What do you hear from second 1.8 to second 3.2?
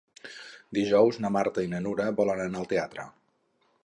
Nura volen anar al teatre.